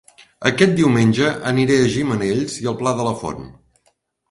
Aquest 0.49 0.71
diumenge 0.79 1.27
aniré 1.51 1.77
a 1.83 1.91
Gimenells 1.97 2.59
i 2.65 2.73
el 2.73 2.81
Pla 2.83 2.97
de 3.03 3.09
la 3.11 3.15
Font 3.23 3.49